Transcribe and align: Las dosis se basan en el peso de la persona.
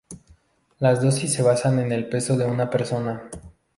Las 0.79 0.99
dosis 1.03 1.31
se 1.31 1.43
basan 1.43 1.77
en 1.77 1.91
el 1.91 2.09
peso 2.09 2.35
de 2.35 2.51
la 2.51 2.71
persona. 2.71 3.29